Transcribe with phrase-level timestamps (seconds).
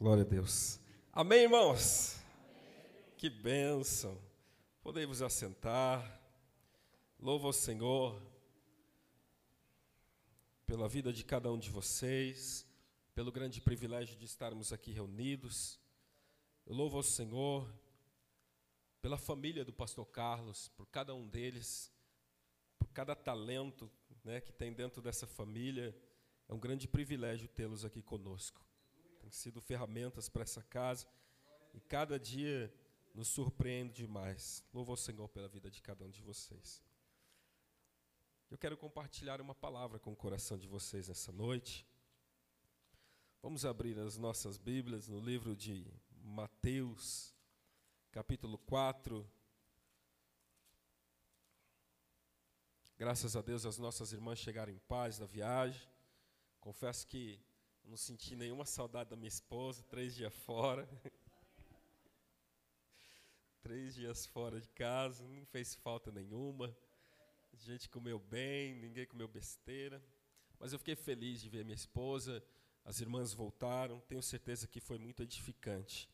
[0.00, 0.80] Glória a Deus.
[1.12, 2.14] Amém, irmãos?
[2.14, 3.14] Amém.
[3.18, 4.18] Que bênção.
[4.80, 6.18] Podemos assentar.
[7.18, 8.18] Louvo ao Senhor
[10.64, 12.66] pela vida de cada um de vocês,
[13.14, 15.78] pelo grande privilégio de estarmos aqui reunidos.
[16.64, 17.70] Eu louvo ao Senhor
[19.02, 21.92] pela família do pastor Carlos, por cada um deles,
[22.78, 23.90] por cada talento
[24.24, 25.94] né, que tem dentro dessa família.
[26.48, 28.69] É um grande privilégio tê-los aqui conosco
[29.30, 31.06] sido ferramentas para essa casa
[31.72, 32.72] e cada dia
[33.14, 34.64] nos surpreende demais.
[34.72, 36.82] Louvo ao Senhor pela vida de cada um de vocês.
[38.50, 41.86] Eu quero compartilhar uma palavra com o coração de vocês nessa noite.
[43.42, 47.34] Vamos abrir as nossas Bíblias no livro de Mateus,
[48.10, 49.26] capítulo 4.
[52.98, 55.88] Graças a Deus as nossas irmãs chegaram em paz da viagem.
[56.60, 57.40] Confesso que
[57.90, 60.88] não senti nenhuma saudade da minha esposa, três dias fora.
[63.60, 66.72] três dias fora de casa, não fez falta nenhuma.
[67.52, 70.00] A gente comeu bem, ninguém comeu besteira.
[70.56, 72.40] Mas eu fiquei feliz de ver minha esposa,
[72.84, 76.08] as irmãs voltaram, tenho certeza que foi muito edificante.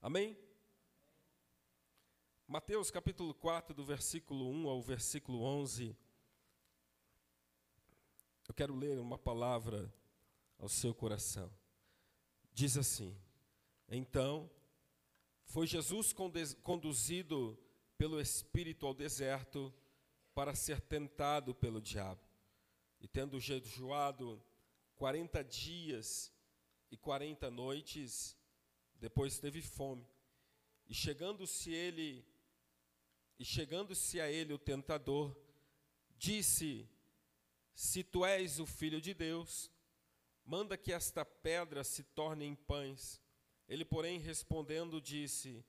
[0.00, 0.38] Amém?
[2.46, 5.96] Mateus capítulo 4, do versículo 1 ao versículo 11.
[8.46, 9.92] Eu quero ler uma palavra
[10.60, 11.50] ao seu coração.
[12.52, 13.16] Diz assim:
[13.88, 14.50] Então
[15.44, 16.14] foi Jesus
[16.62, 17.58] conduzido
[17.98, 19.74] pelo Espírito ao deserto
[20.34, 22.20] para ser tentado pelo diabo.
[23.00, 24.40] E tendo jejuado
[24.94, 26.32] quarenta dias
[26.90, 28.36] e quarenta noites,
[28.94, 30.06] depois teve fome.
[30.86, 32.24] E chegando-se ele
[33.38, 35.34] e chegando-se a ele o tentador,
[36.18, 36.86] disse:
[37.74, 39.70] Se tu és o filho de Deus,
[40.44, 43.20] manda que esta pedra se torne em pães.
[43.68, 45.64] Ele, porém, respondendo, disse: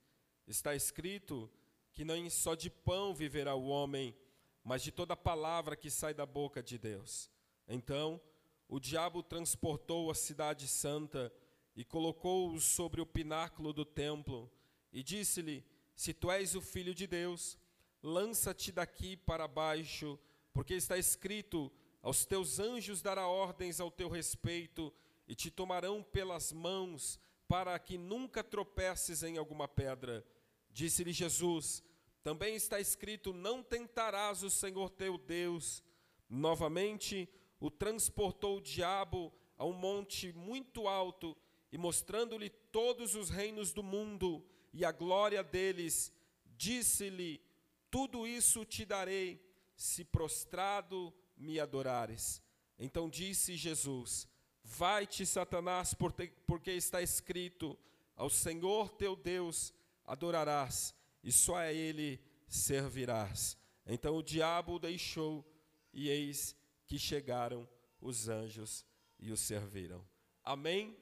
[0.48, 1.52] Está escrito
[1.94, 4.16] que nem só de pão viverá o homem,
[4.64, 7.30] mas de toda palavra que sai da boca de Deus.
[7.68, 8.22] Então,
[8.68, 11.32] o diabo transportou a cidade santa
[11.76, 14.52] e colocou-o sobre o pináculo do templo
[14.92, 15.66] e disse-lhe:
[15.96, 17.58] Se tu és o filho de Deus,
[18.04, 20.20] lança-te daqui para baixo,
[20.54, 24.94] porque está escrito: aos teus anjos dará ordens ao teu respeito
[25.28, 30.26] e te tomarão pelas mãos para que nunca tropeces em alguma pedra.
[30.72, 31.84] Disse-lhe Jesus:
[32.24, 35.84] Também está escrito: Não tentarás o Senhor teu Deus.
[36.30, 37.30] Novamente
[37.60, 41.38] o transportou o diabo a um monte muito alto
[41.72, 46.12] e mostrando-lhe todos os reinos do mundo e a glória deles,
[46.58, 47.42] disse-lhe:
[47.90, 49.46] Tudo isso te darei,
[49.76, 52.42] se prostrado me adorares.
[52.78, 54.28] Então disse Jesus:
[54.64, 57.78] Vai-te, Satanás, porque está escrito:
[58.16, 59.74] Ao Senhor teu Deus
[60.06, 63.58] adorarás, e só a Ele servirás.
[63.86, 65.46] Então o diabo o deixou,
[65.92, 67.68] e eis que chegaram
[68.00, 68.86] os anjos
[69.20, 70.06] e o serviram.
[70.44, 70.98] Amém?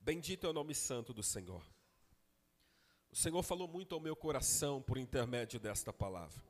[0.00, 1.62] Bendito é o nome santo do Senhor.
[3.10, 6.42] O Senhor falou muito ao meu coração por intermédio desta palavra.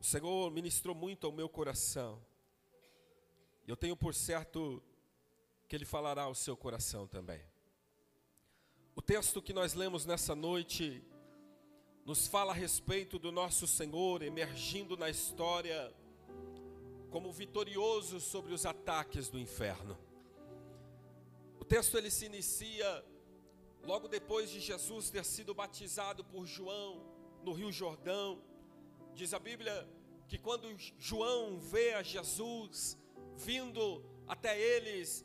[0.00, 2.20] O Senhor ministrou muito ao meu coração.
[3.66, 4.82] E eu tenho por certo
[5.66, 7.40] que Ele falará ao seu coração também.
[8.94, 11.02] O texto que nós lemos nessa noite
[12.04, 15.92] nos fala a respeito do nosso Senhor emergindo na história
[17.10, 19.96] como vitorioso sobre os ataques do inferno.
[21.58, 23.04] O texto ele se inicia
[23.86, 27.04] Logo depois de Jesus ter sido batizado por João
[27.42, 28.42] no Rio Jordão,
[29.14, 29.86] diz a Bíblia
[30.26, 32.96] que quando João vê a Jesus
[33.36, 35.22] vindo até eles,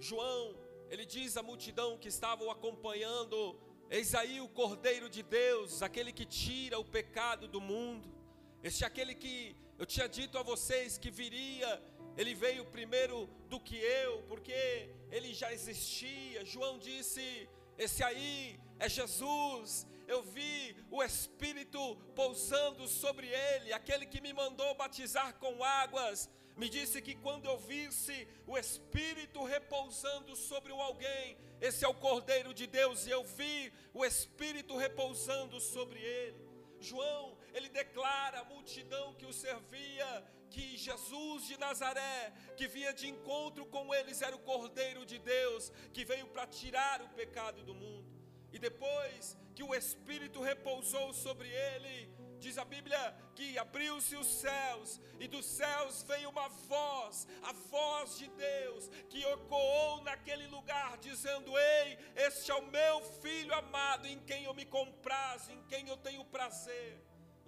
[0.00, 0.56] João,
[0.88, 3.56] ele diz à multidão que estavam acompanhando:
[3.88, 8.12] Eis aí o Cordeiro de Deus, aquele que tira o pecado do mundo.
[8.60, 11.80] Este é aquele que eu tinha dito a vocês que viria,
[12.16, 16.44] ele veio primeiro do que eu, porque ele já existia.
[16.44, 17.48] João disse:
[17.84, 19.86] esse aí é Jesus.
[20.06, 26.28] Eu vi o Espírito pousando sobre ele, aquele que me mandou batizar com águas.
[26.56, 32.52] Me disse que quando eu visse o Espírito repousando sobre alguém, esse é o Cordeiro
[32.52, 36.40] de Deus, e eu vi o Espírito repousando sobre ele.
[36.80, 43.08] João, ele declara à multidão que o servia que Jesus de Nazaré, que vinha de
[43.08, 47.74] encontro com eles, era o Cordeiro de Deus, que veio para tirar o pecado do
[47.74, 48.10] mundo.
[48.52, 52.10] E depois que o Espírito repousou sobre ele,
[52.40, 58.16] Diz a Bíblia que abriu-se os céus e dos céus veio uma voz, a voz
[58.16, 64.18] de Deus, que ecoou naquele lugar, dizendo: Ei, este é o meu filho amado, em
[64.20, 66.98] quem eu me comprazo, em quem eu tenho prazer.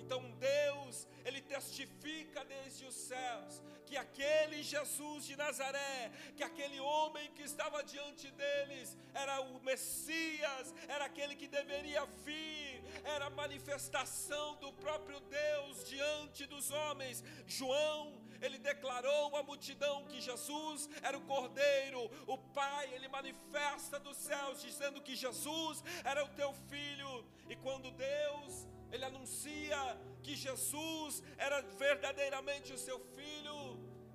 [0.03, 7.31] Então Deus, Ele testifica desde os céus que aquele Jesus de Nazaré, que aquele homem
[7.33, 14.57] que estava diante deles, era o Messias, era aquele que deveria vir, era a manifestação
[14.57, 17.23] do próprio Deus diante dos homens.
[17.47, 24.17] João, ele declarou à multidão que Jesus era o Cordeiro, o Pai, ele manifesta dos
[24.17, 29.79] céus, dizendo que Jesus era o teu filho, e quando Deus ele anuncia
[30.23, 33.57] que Jesus era verdadeiramente o seu filho.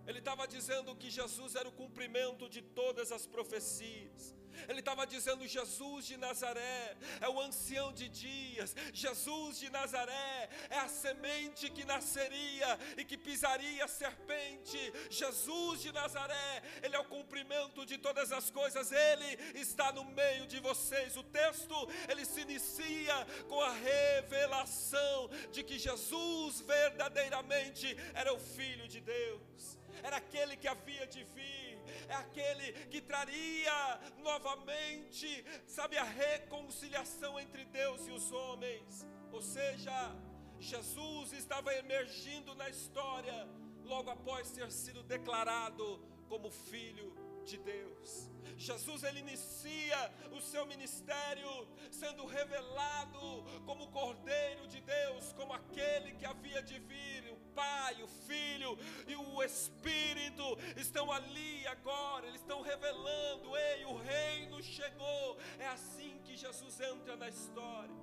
[0.06, 4.35] Ele estava dizendo que Jesus era o cumprimento de todas as profecias.
[4.68, 10.80] Ele estava dizendo: Jesus de Nazaré é o ancião de dias, Jesus de Nazaré é
[10.80, 14.80] a semente que nasceria e que pisaria a serpente.
[15.09, 20.45] Jesus de Nazaré, ele é o cumprimento de todas as coisas, ele está no meio
[20.48, 21.15] de vocês.
[21.18, 21.75] O texto
[22.10, 23.15] ele se inicia
[23.48, 30.68] com a revelação de que Jesus verdadeiramente era o Filho de Deus, era aquele que
[30.68, 31.67] havia de vir
[32.07, 39.06] é aquele que traria novamente, sabe, a reconciliação entre Deus e os homens.
[39.31, 40.16] Ou seja,
[40.60, 43.48] Jesus estava emergindo na história
[43.84, 48.30] logo após ter sido declarado como filho de Deus.
[48.57, 51.50] Jesus ele inicia o seu ministério
[51.92, 57.24] sendo revelado como Cordeiro de Deus, como aquele que havia de vir,
[57.57, 58.77] Pai, o Filho
[59.07, 60.45] e o Espírito
[60.75, 65.39] estão ali agora, eles estão revelando, ei, o reino chegou.
[65.57, 67.95] É assim que Jesus entra na história.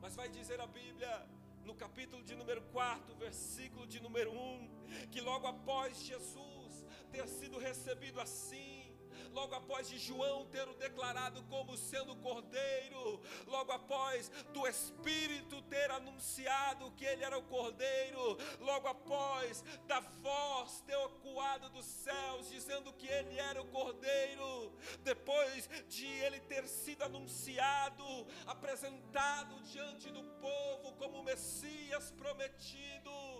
[0.00, 1.14] Mas vai dizer a Bíblia
[1.64, 7.56] no capítulo de número 4, versículo de número 1, que logo após Jesus ter sido
[7.58, 8.77] recebido assim,
[9.38, 15.88] logo após de João ter o declarado como sendo cordeiro, logo após do Espírito ter
[15.92, 22.92] anunciado que ele era o cordeiro, logo após da voz ter ecoado dos céus dizendo
[22.92, 24.72] que ele era o cordeiro,
[25.04, 28.04] depois de ele ter sido anunciado,
[28.44, 33.37] apresentado diante do povo como Messias prometido,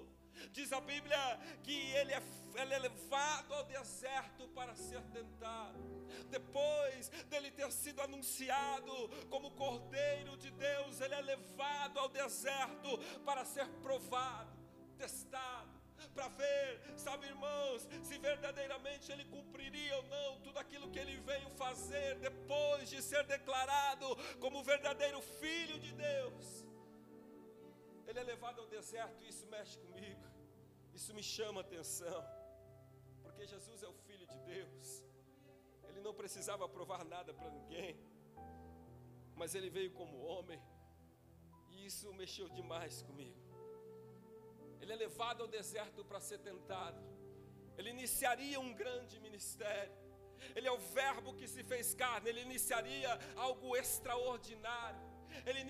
[0.52, 1.19] Diz a Bíblia
[1.62, 2.23] que ele é,
[2.55, 6.06] ele é levado ao deserto para ser tentado.
[6.31, 13.44] Depois dele ter sido anunciado como Cordeiro de Deus, ele é levado ao deserto para
[13.44, 14.56] ser provado,
[14.96, 15.79] testado
[16.14, 21.50] para ver, sabe, irmãos, se verdadeiramente ele cumpriria ou não tudo aquilo que ele veio
[21.50, 24.06] fazer depois de ser declarado
[24.40, 26.64] como verdadeiro filho de Deus.
[28.06, 30.27] Ele é levado ao deserto e isso mexe comigo.
[30.99, 32.21] Isso me chama atenção.
[33.25, 34.87] Porque Jesus é o Filho de Deus.
[35.89, 37.93] Ele não precisava provar nada para ninguém.
[39.41, 40.61] Mas ele veio como homem.
[41.73, 43.41] E isso mexeu demais comigo.
[44.81, 47.00] Ele é levado ao deserto para ser tentado.
[47.77, 49.97] Ele iniciaria um grande ministério.
[50.56, 52.29] Ele é o Verbo que se fez carne.
[52.31, 55.07] Ele iniciaria algo extraordinário
[55.46, 55.60] ele,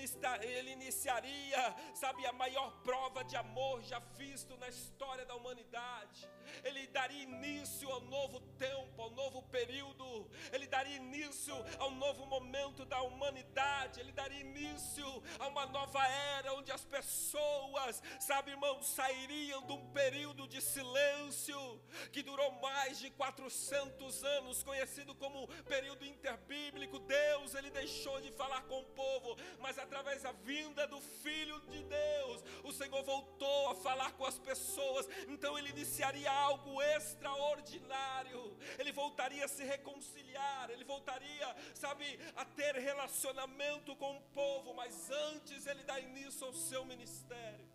[0.43, 6.29] ele iniciaria, sabe, a maior prova de amor já visto na história da humanidade.
[6.65, 10.31] Ele daria início ao novo tempo, ao novo período.
[10.53, 14.01] Ele daria início ao novo momento da humanidade.
[14.01, 15.07] Ele daria início
[15.39, 16.05] a uma nova
[16.39, 21.81] era onde as pessoas, sabe, irmão, sairiam de um período de silêncio
[22.13, 26.99] que durou mais de 400 anos, conhecido como período interbíblico.
[26.99, 31.83] Deus, ele deixou de falar com o povo mas através da vinda do Filho de
[31.83, 38.93] Deus, o Senhor voltou a falar com as pessoas, então ele iniciaria algo extraordinário, ele
[38.93, 45.67] voltaria a se reconciliar, ele voltaria, sabe, a ter relacionamento com o povo, mas antes
[45.67, 47.67] ele dá início ao seu ministério,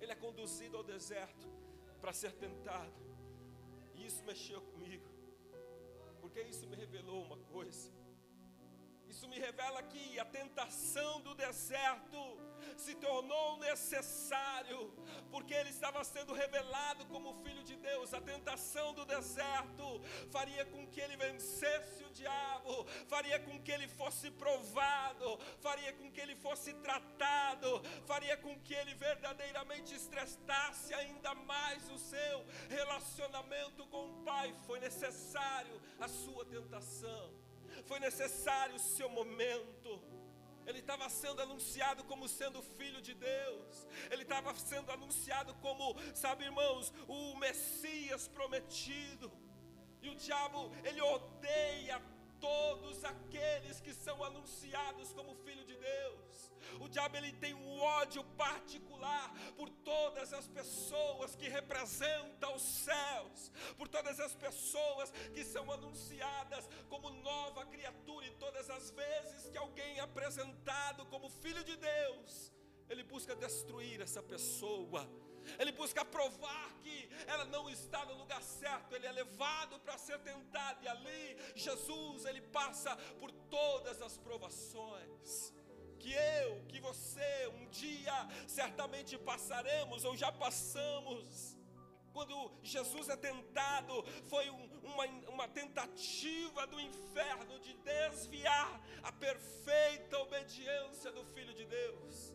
[0.00, 1.48] ele é conduzido ao deserto
[2.00, 2.92] para ser tentado,
[3.94, 5.08] e isso mexeu comigo,
[6.20, 8.01] porque isso me revelou uma coisa
[9.22, 12.20] isso me revela que a tentação do deserto
[12.76, 14.92] se tornou necessário,
[15.30, 18.12] porque ele estava sendo revelado como filho de Deus.
[18.12, 20.00] A tentação do deserto
[20.32, 26.10] faria com que ele vencesse o diabo, faria com que ele fosse provado, faria com
[26.10, 33.86] que ele fosse tratado, faria com que ele verdadeiramente estressasse ainda mais o seu relacionamento
[33.86, 34.52] com o Pai.
[34.66, 37.41] Foi necessário a sua tentação
[37.82, 39.90] foi necessário o seu momento.
[40.66, 43.86] Ele estava sendo anunciado como sendo filho de Deus.
[44.10, 49.30] Ele estava sendo anunciado como, sabe, irmãos, o Messias prometido.
[50.00, 52.00] E o diabo, ele odeia
[52.42, 56.52] todos aqueles que são anunciados como filho de Deus.
[56.80, 63.52] O diabo ele tem um ódio particular por todas as pessoas que representam os céus,
[63.78, 69.58] por todas as pessoas que são anunciadas como nova criatura e todas as vezes que
[69.58, 72.52] alguém é apresentado como filho de Deus,
[72.90, 75.08] ele busca destruir essa pessoa
[75.58, 80.18] ele busca provar que ela não está no lugar certo, ele é levado para ser
[80.20, 85.52] tentado, e ali Jesus, ele passa por todas as provações.
[85.98, 88.12] Que eu, que você, um dia
[88.48, 91.56] certamente passaremos ou já passamos.
[92.12, 100.18] Quando Jesus é tentado, foi um, uma, uma tentativa do inferno de desviar a perfeita
[100.18, 102.34] obediência do Filho de Deus.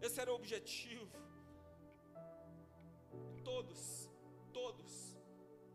[0.00, 1.19] Esse era o objetivo
[3.50, 4.08] todos,
[4.52, 5.16] todos,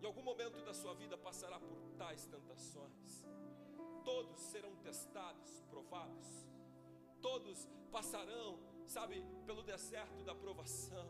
[0.01, 3.25] em algum momento da sua vida passará por tais tentações.
[4.09, 6.27] Todos serão testados, provados.
[7.21, 11.07] Todos passarão, sabe, pelo deserto da provação.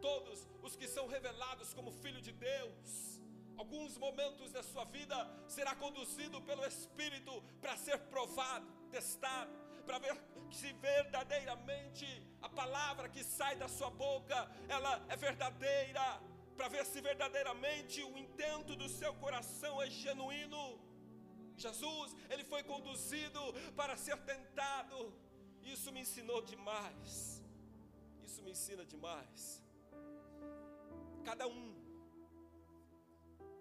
[0.00, 3.20] Todos os que são revelados como filho de Deus,
[3.58, 9.52] alguns momentos da sua vida será conduzido pelo Espírito para ser provado, testado,
[9.84, 10.16] para ver
[10.50, 12.06] se verdadeiramente
[12.46, 16.04] a palavra que sai da sua boca, ela é verdadeira,
[16.56, 20.64] para ver se verdadeiramente o intento do seu coração é genuíno.
[21.56, 23.40] Jesus, ele foi conduzido
[23.80, 24.98] para ser tentado.
[25.74, 27.42] Isso me ensinou demais.
[28.26, 29.62] Isso me ensina demais.
[31.24, 31.64] Cada um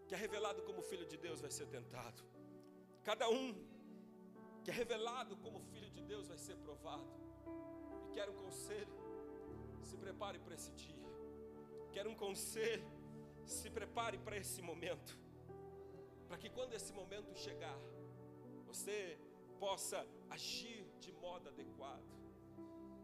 [0.07, 2.21] que é revelado como filho de Deus vai ser tentado.
[3.09, 3.45] Cada um
[4.63, 7.22] que é revelado como filho de Deus vai ser provado.
[8.13, 8.95] Quero um conselho:
[9.81, 11.09] se prepare para esse dia.
[11.91, 12.89] Quero um conselho:
[13.45, 15.17] se prepare para esse momento.
[16.27, 17.79] Para que quando esse momento chegar,
[18.65, 19.19] você
[19.59, 22.13] possa agir de modo adequado.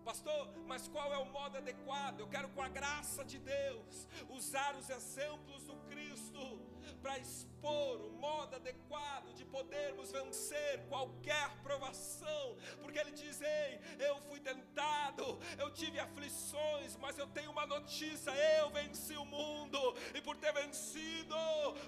[0.03, 2.21] Pastor, mas qual é o modo adequado?
[2.21, 6.39] Eu quero, com a graça de Deus, usar os exemplos do Cristo
[6.95, 14.19] para expor o modo adequado de podermos vencer qualquer provação, porque Ele diz: Ei, eu
[14.21, 20.21] fui tentado, eu tive aflições, mas eu tenho uma notícia: eu venci o mundo, e
[20.21, 21.35] por ter vencido,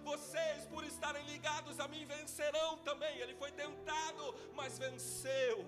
[0.03, 3.17] vocês, por estarem ligados a mim, vencerão também.
[3.17, 5.65] Ele foi tentado, mas venceu.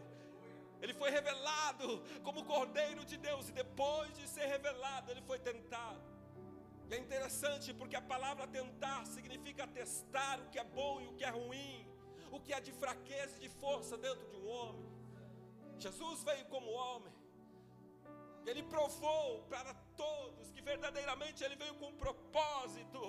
[0.82, 6.13] Ele foi revelado como Cordeiro de Deus, e depois de ser revelado, ele foi tentado.
[6.94, 11.26] É interessante porque a palavra tentar significa testar o que é bom e o que
[11.30, 11.88] é ruim,
[12.36, 14.92] o que é de fraqueza e de força dentro de um homem.
[15.86, 17.12] Jesus veio como homem,
[18.46, 19.74] ele provou para
[20.04, 23.02] todos que verdadeiramente ele veio com um propósito.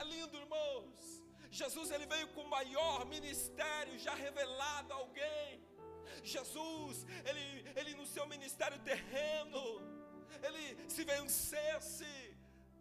[0.00, 1.22] É lindo, irmãos.
[1.60, 5.64] Jesus ele veio com o maior ministério já revelado a alguém.
[6.24, 7.44] Jesus, ele,
[7.78, 9.62] ele no seu ministério terreno,
[10.42, 12.25] ele se vencesse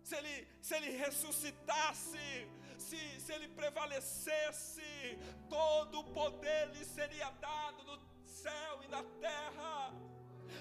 [0.06, 2.48] se ele, se ele ressuscitasse,
[2.78, 5.18] se, se ele prevalecesse,
[5.50, 9.94] todo o poder lhe seria dado no céu e na terra.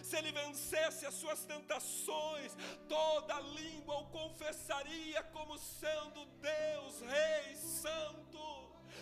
[0.02, 2.56] Se ele vencesse as suas tentações,
[2.88, 8.53] toda língua o confessaria como sendo Deus, Rei Santo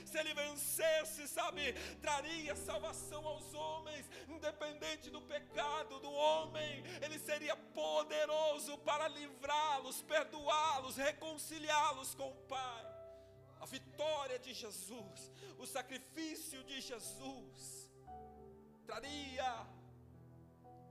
[0.04, 7.56] se ele vencesse, sabe, traria salvação aos homens, independente do pecado do homem, ele seria
[7.56, 12.86] poderoso para livrá-los, perdoá-los, reconciliá-los com o Pai.
[13.60, 17.90] A vitória de Jesus, o sacrifício de Jesus,
[18.84, 19.66] traria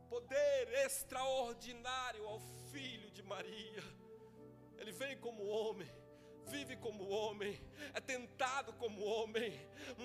[0.09, 2.39] poder extraordinário ao
[2.71, 3.83] filho de Maria.
[4.77, 6.00] Ele vem como homem
[6.51, 7.59] vive como homem,
[7.93, 9.51] é tentado como homem,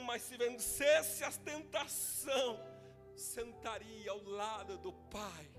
[0.06, 2.58] mas se vencesse a tentação,
[3.14, 5.50] sentaria ao lado do Pai,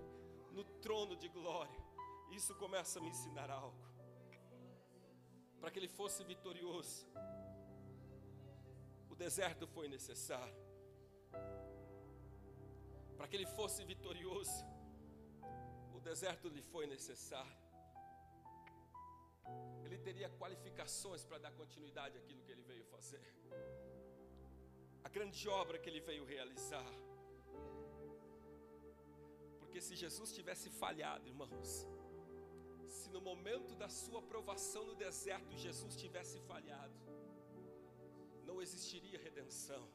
[0.51, 1.81] no trono de glória.
[2.31, 3.85] Isso começa a me ensinar algo.
[5.59, 7.07] Para que ele fosse vitorioso,
[9.09, 10.55] o deserto foi necessário.
[13.17, 14.65] Para que ele fosse vitorioso,
[15.93, 17.66] o deserto lhe foi necessário
[19.87, 23.25] ele teria qualificações para dar continuidade àquilo que ele veio fazer.
[25.03, 26.91] A grande obra que ele veio realizar.
[29.59, 31.87] Porque se Jesus tivesse falhado, irmãos,
[32.97, 36.97] se no momento da sua aprovação no deserto Jesus tivesse falhado,
[38.45, 39.87] não existiria redenção,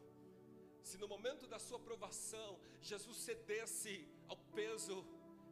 [0.83, 3.95] se no momento da sua provação Jesus cedesse
[4.29, 5.07] ao peso,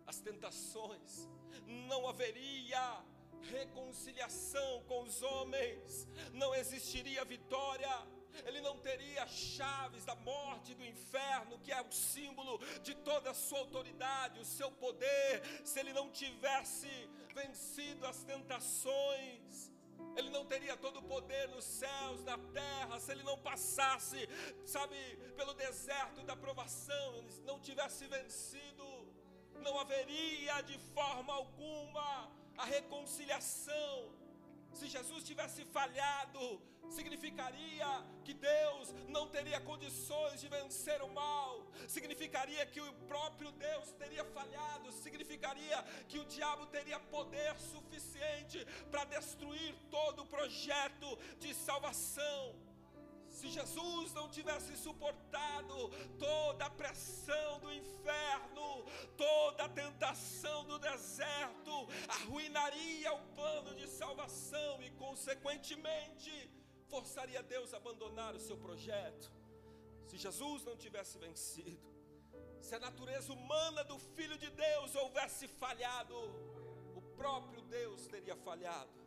[0.06, 1.28] às tentações,
[1.88, 3.04] não haveria
[3.42, 7.90] reconciliação com os homens, não existiria vitória.
[8.47, 13.35] Ele não teria chaves da morte do inferno, que é o símbolo de toda a
[13.35, 16.88] sua autoridade, o seu poder, se ele não tivesse
[17.35, 19.73] vencido as tentações.
[20.16, 24.28] Ele não teria todo o poder nos céus, na terra, se ele não passasse,
[24.64, 24.97] sabe,
[25.37, 28.85] pelo deserto da provação, não tivesse vencido,
[29.61, 33.95] não haveria de forma alguma a reconciliação.
[34.79, 36.43] Se Jesus tivesse falhado,
[36.97, 37.88] significaria
[38.25, 44.25] que Deus não teria condições de vencer o mal, significaria que o próprio Deus teria
[44.25, 52.69] falhado, significaria que o diabo teria poder suficiente para destruir todo o projeto de salvação.
[53.40, 55.76] Se Jesus não tivesse suportado
[56.18, 58.85] toda a pressão do inferno,
[59.16, 61.73] toda a tentação do deserto,
[62.16, 66.50] arruinaria o plano de salvação e, consequentemente,
[66.90, 69.32] forçaria Deus a abandonar o seu projeto?
[70.06, 71.88] Se Jesus não tivesse vencido,
[72.61, 76.14] se a natureza humana do Filho de Deus houvesse falhado,
[76.94, 79.00] o próprio Deus teria falhado.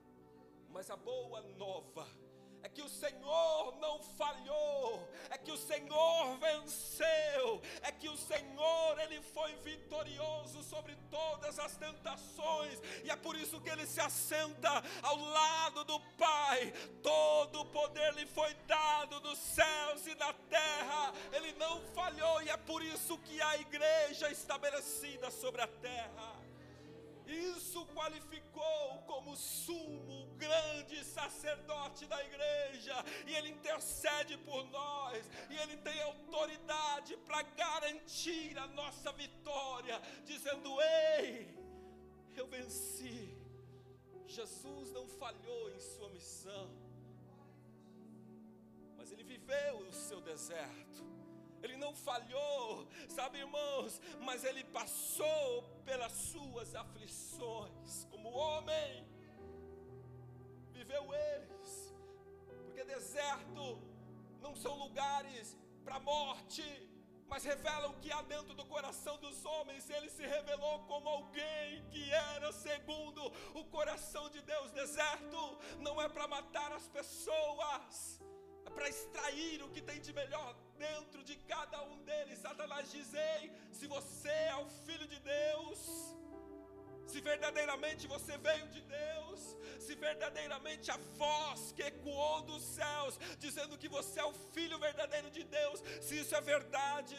[0.69, 2.07] Mas a boa nova
[2.63, 8.99] é que o Senhor não falhou, é que o Senhor venceu, é que o Senhor
[8.99, 14.81] ele foi vitorioso sobre todas as tentações, e é por isso que ele se assenta
[15.01, 16.71] ao lado do Pai.
[17.01, 21.13] Todo o poder lhe foi dado nos céus e na terra.
[21.33, 26.52] Ele não falhou e é por isso que a igreja estabelecida sobre a terra
[27.27, 32.95] isso qualificou como sumo, grande sacerdote da igreja,
[33.27, 40.69] e ele intercede por nós, e ele tem autoridade para garantir a nossa vitória, dizendo:
[40.81, 41.57] Ei,
[42.35, 43.37] eu venci.
[44.25, 46.69] Jesus não falhou em sua missão,
[48.97, 51.12] mas ele viveu o seu deserto
[51.63, 59.07] ele não falhou, sabe, irmãos, mas ele passou pelas suas aflições, como homem,
[60.71, 61.95] viveu eles,
[62.65, 63.81] porque deserto
[64.41, 66.65] não são lugares para morte,
[67.27, 69.89] mas revelam o que há dentro do coração dos homens.
[69.89, 73.21] Ele se revelou como alguém que era segundo
[73.55, 74.71] o coração de Deus.
[74.71, 78.21] Deserto não é para matar as pessoas,
[78.65, 80.53] é para extrair o que tem de melhor
[80.85, 82.39] dentro de cada um deles.
[82.47, 85.79] Satanás diz: Ei, se você é o filho de Deus,
[87.11, 89.39] se verdadeiramente você veio de Deus,
[89.85, 95.29] se verdadeiramente a voz que ecoou dos céus, dizendo que você é o filho verdadeiro
[95.37, 97.17] de Deus, se isso é verdade,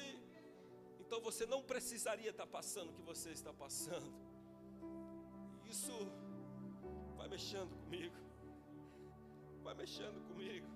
[1.03, 4.13] então você não precisaria estar passando o que você está passando.
[5.75, 5.97] Isso
[7.19, 8.17] vai mexendo comigo,
[9.63, 10.69] vai mexendo comigo,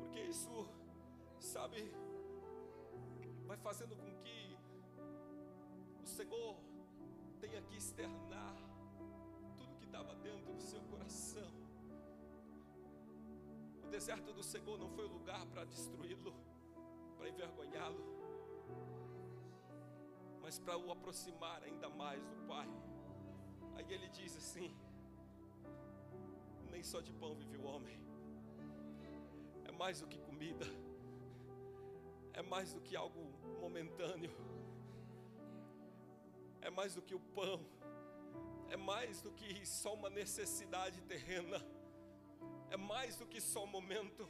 [0.00, 0.77] porque isso
[1.44, 1.90] sabe,
[3.46, 4.58] vai fazendo com que
[6.02, 6.56] o Senhor
[7.40, 8.56] tenha que externar
[9.56, 11.50] tudo que estava dentro do seu coração.
[13.84, 16.34] O deserto do Senhor não foi o lugar para destruí-lo,
[17.16, 18.04] para envergonhá-lo,
[20.42, 22.68] mas para o aproximar ainda mais do Pai.
[23.76, 24.76] Aí ele diz assim:
[26.70, 27.98] Nem só de pão vive o homem,
[29.64, 30.66] é mais do que comida
[32.38, 33.22] é mais do que algo
[33.60, 34.32] momentâneo,
[36.60, 37.60] é mais do que o pão,
[38.68, 41.60] é mais do que só uma necessidade terrena,
[42.70, 44.24] é mais do que só um momento,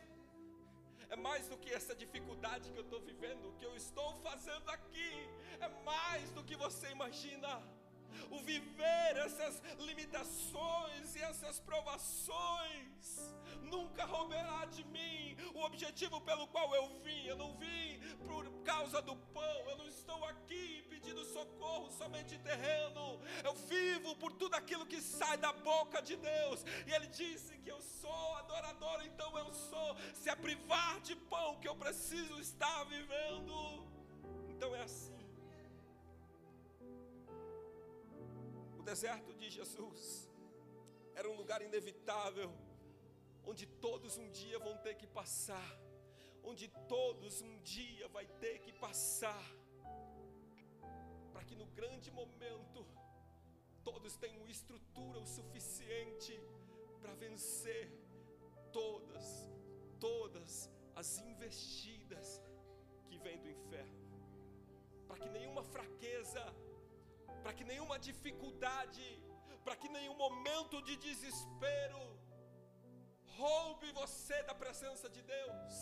[1.11, 4.71] é mais do que essa dificuldade que eu estou vivendo, o que eu estou fazendo
[4.71, 5.13] aqui,
[5.61, 7.61] é mais do que você imagina.
[8.31, 16.75] O viver essas limitações e essas provações nunca roubará de mim o objetivo pelo qual
[16.75, 17.25] eu vim.
[17.27, 23.21] Eu não vim por causa do pão, eu não estou aqui pedindo socorro somente terreno.
[23.45, 26.65] Eu vivo por tudo aquilo que sai da boca de Deus.
[26.87, 29.97] E Ele disse que eu sou adorador, então eu sou.
[30.15, 33.87] Se é privar de pão que eu preciso estar vivendo,
[34.49, 35.19] então é assim.
[38.89, 40.31] deserto de Jesus
[41.15, 42.51] era um lugar inevitável,
[43.51, 45.71] onde todos um dia vão ter que passar,
[46.45, 49.45] onde todos um dia vai ter que passar,
[51.33, 52.87] para que no grande momento
[53.83, 56.35] todos tenham estrutura o suficiente
[57.01, 57.91] para vencer
[58.73, 59.27] todas,
[59.99, 62.43] todas as investidas
[63.29, 63.99] vem do inferno,
[65.07, 66.43] para que nenhuma fraqueza,
[67.43, 69.07] para que nenhuma dificuldade,
[69.65, 72.18] para que nenhum momento de desespero
[73.39, 75.75] roube você da presença de Deus.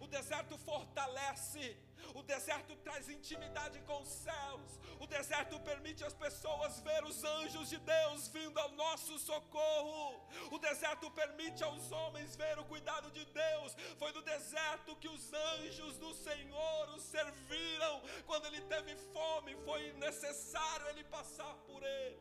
[0.00, 1.76] O deserto fortalece,
[2.12, 7.68] o deserto traz intimidade com os céus, o deserto permite as pessoas ver os anjos
[7.68, 13.24] de Deus vindo ao nosso socorro, o deserto permite aos homens ver o cuidado de
[13.26, 13.76] Deus.
[13.96, 19.92] Foi no deserto que os anjos do Senhor o serviram quando ele teve fome, foi
[19.92, 22.20] necessário ele passar por ele,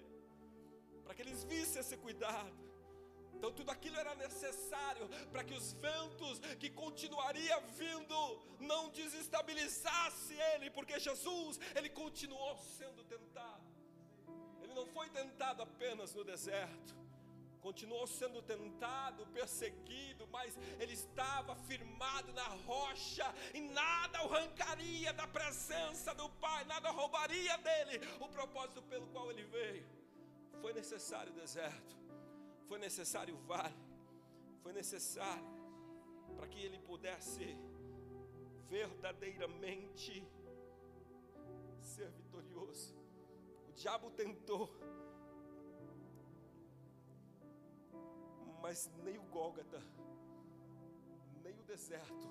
[1.04, 2.65] para que eles vissem esse cuidado.
[3.38, 8.20] Então tudo aquilo era necessário para que os ventos que continuaria vindo
[8.60, 13.64] não desestabilizasse ele, porque Jesus, ele continuou sendo tentado.
[14.64, 16.96] Ele não foi tentado apenas no deserto.
[17.62, 25.28] Continuou sendo tentado, perseguido, mas ele estava firmado na rocha e nada o arrancaria da
[25.28, 29.86] presença do Pai, nada roubaria dele o propósito pelo qual ele veio.
[30.62, 32.05] Foi necessário o deserto
[32.68, 33.76] foi necessário o vale,
[34.62, 35.46] foi necessário
[36.36, 37.58] para que ele pudesse
[38.68, 40.28] verdadeiramente
[41.82, 42.94] ser vitorioso.
[43.70, 44.70] O diabo tentou,
[48.62, 49.82] mas nem o Gólgata,
[51.44, 52.28] nem o deserto,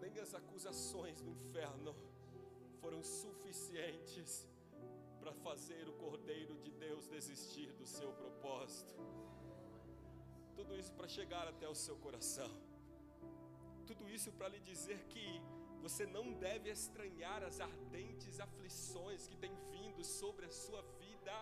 [0.00, 1.94] nem as acusações do inferno
[2.80, 4.46] foram suficientes
[5.20, 8.94] para fazer o Cordeiro de Deus desistir do seu propósito.
[10.56, 12.50] Tudo isso para chegar até o seu coração.
[13.86, 15.26] Tudo isso para lhe dizer que
[15.82, 21.32] você não deve estranhar as ardentes aflições que têm vindo sobre a sua vida,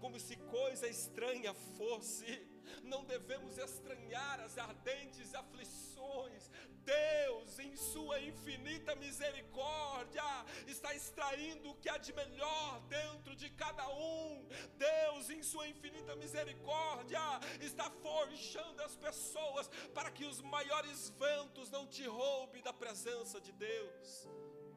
[0.00, 2.53] como se coisa estranha fosse.
[2.82, 6.50] Não devemos estranhar as ardentes aflições.
[6.84, 10.22] Deus, em Sua infinita misericórdia,
[10.66, 14.46] está extraindo o que há de melhor dentro de cada um.
[14.76, 17.20] Deus, em Sua infinita misericórdia,
[17.60, 23.52] está forjando as pessoas para que os maiores ventos não te roubem da presença de
[23.52, 24.28] Deus.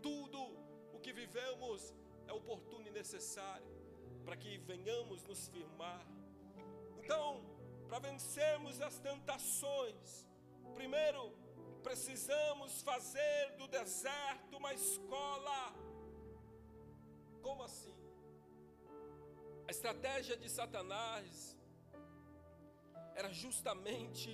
[0.02, 0.40] Tudo
[0.94, 1.94] o que vivemos
[2.28, 3.78] é oportuno e necessário
[4.28, 6.06] para que venhamos nos firmar.
[6.98, 7.57] Então,
[7.88, 10.28] para vencermos as tentações,
[10.76, 11.24] primeiro
[11.88, 15.74] precisamos fazer do deserto uma escola.
[17.42, 17.96] Como assim?
[19.68, 21.58] A estratégia de Satanás
[23.16, 24.32] era justamente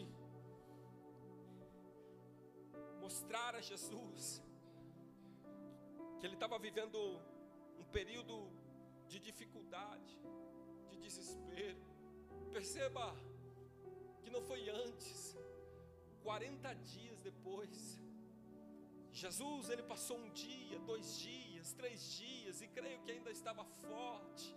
[3.00, 4.42] mostrar a Jesus
[6.20, 7.00] que ele estava vivendo
[7.78, 8.36] um período
[9.08, 10.18] de dificuldade,
[10.90, 11.84] de desespero.
[12.52, 13.16] Perceba,
[14.24, 15.38] que não foi antes,
[16.24, 18.00] 40 dias depois.
[19.12, 24.48] Jesus, ele passou um dia, dois dias, três dias, e creio que ainda estava forte.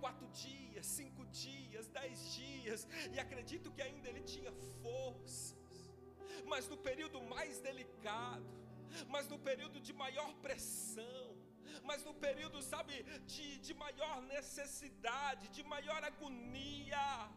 [0.00, 5.56] Quatro dias, cinco dias, dez dias, e acredito que ainda ele tinha forças.
[6.46, 8.46] Mas no período mais delicado,
[9.08, 11.24] mas no período de maior pressão,
[11.82, 17.30] mas no período, sabe, de, de maior necessidade, de maior agonia,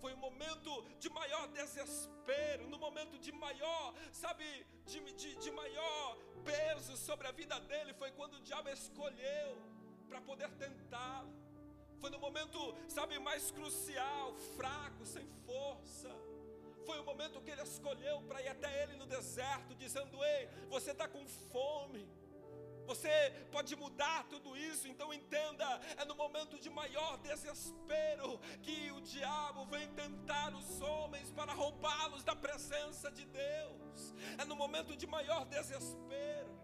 [0.00, 4.44] foi um momento de maior desespero, no momento de maior, sabe,
[4.86, 9.50] de, de, de maior peso sobre a vida dele, foi quando o diabo escolheu
[10.08, 11.32] para poder tentá-lo.
[12.00, 12.58] Foi no momento,
[12.88, 16.10] sabe, mais crucial, fraco, sem força.
[16.86, 20.92] Foi o momento que ele escolheu para ir até ele no deserto, dizendo: Ei, você
[20.92, 22.08] está com fome.
[22.88, 23.14] Você
[23.52, 25.66] pode mudar tudo isso, então entenda:
[25.98, 32.24] é no momento de maior desespero que o diabo vem tentar os homens para roubá-los
[32.24, 34.14] da presença de Deus.
[34.38, 36.58] É no momento de maior desespero,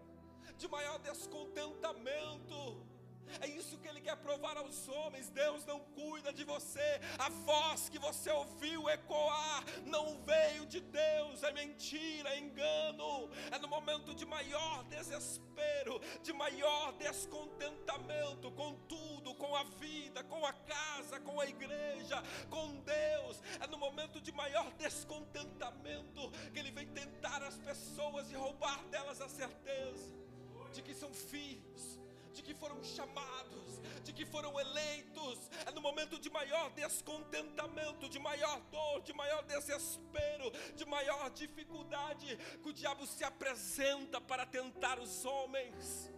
[0.57, 2.94] de maior descontentamento
[3.41, 5.29] é isso que ele quer provar aos homens.
[5.29, 6.99] Deus não cuida de você.
[7.17, 11.43] A voz que você ouviu ecoar não veio de Deus.
[11.43, 13.29] É mentira, é engano.
[13.51, 20.45] É no momento de maior desespero, de maior descontentamento com tudo, com a vida, com
[20.45, 23.41] a casa, com a igreja, com Deus.
[23.59, 29.19] É no momento de maior descontentamento que ele vem tentar as pessoas e roubar delas
[29.21, 30.13] a certeza
[30.73, 31.94] de que são filhos
[32.35, 35.49] de que foram chamados, de que foram eleitos.
[35.65, 42.37] É no momento de maior descontentamento, de maior dor, de maior desespero, de maior dificuldade,
[42.61, 46.11] que o diabo se apresenta para tentar os homens.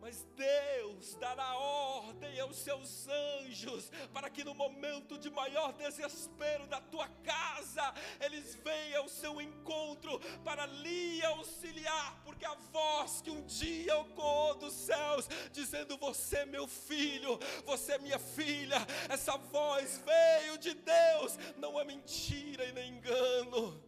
[0.00, 6.80] Mas Deus dará ordem aos seus anjos para que no momento de maior desespero da
[6.80, 12.22] tua casa, eles venham ao seu encontro para lhe auxiliar,
[12.78, 18.18] voz que um dia ecoou dos céus, dizendo: Você, é meu filho, você, é minha
[18.18, 18.76] filha,
[19.08, 23.87] essa voz veio de Deus, não é mentira e nem engano.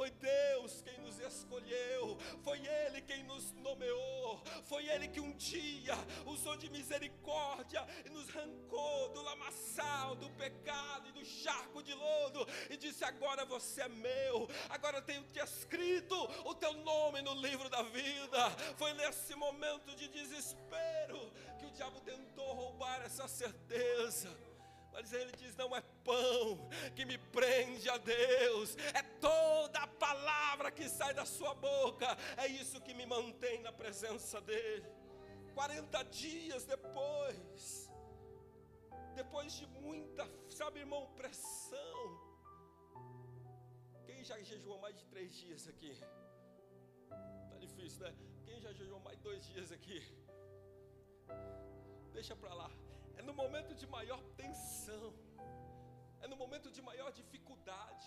[0.00, 5.92] Foi Deus quem nos escolheu, foi Ele quem nos nomeou, foi Ele que um dia
[6.24, 12.46] usou de misericórdia e nos arrancou do lamaçal, do pecado e do charco de lodo
[12.70, 17.34] e disse: Agora você é meu, agora eu tenho te escrito o teu nome no
[17.34, 18.50] livro da vida.
[18.78, 24.49] Foi nesse momento de desespero que o diabo tentou roubar essa certeza.
[24.92, 30.70] Mas ele diz: não é pão que me prende a Deus, é toda a palavra
[30.70, 34.86] que sai da sua boca, é isso que me mantém na presença dEle.
[35.54, 37.90] 40 dias depois,
[39.14, 42.04] depois de muita, sabe, irmão, pressão.
[44.06, 45.92] Quem já jejuou mais de três dias aqui?
[47.50, 48.14] Tá difícil, né?
[48.44, 50.00] Quem já jejuou mais dois dias aqui?
[52.12, 52.70] Deixa para lá.
[53.20, 55.12] É no momento de maior tensão,
[56.22, 58.06] é no momento de maior dificuldade,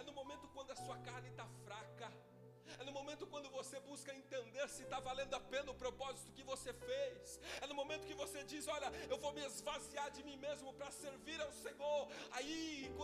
[0.00, 2.10] é no momento quando a sua carne está fraca
[2.80, 6.42] é no momento quando você busca entender se está valendo a pena o propósito que
[6.42, 7.40] você fez.
[7.62, 10.90] É no momento que você diz: Olha, eu vou me esvaziar de mim mesmo para
[10.90, 12.08] servir ao Senhor.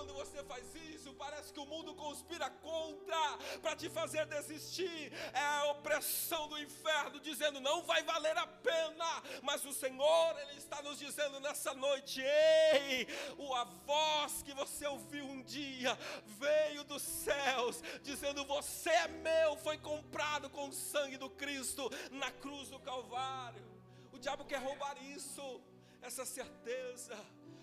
[0.02, 5.12] Quando você faz isso, parece que o mundo conspira contra para te fazer desistir.
[5.32, 9.22] É a opressão do inferno dizendo: Não vai valer a pena.
[9.44, 13.06] Mas o Senhor, Ele está nos dizendo nessa noite: Ei,
[13.54, 19.78] a voz que você ouviu um dia veio dos céus, dizendo: Você é meu foi
[19.78, 23.64] comprado com o sangue do Cristo na cruz do Calvário.
[24.10, 25.60] O diabo quer roubar isso,
[26.02, 27.16] essa certeza.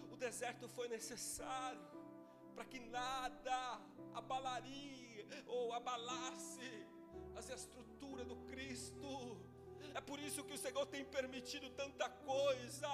[0.09, 1.88] O deserto foi necessário
[2.59, 3.79] para que nada
[4.13, 6.85] abalaria ou abalasse
[7.37, 9.39] as estruturas do Cristo.
[9.95, 12.89] É por isso que o Senhor tem permitido tanta coisa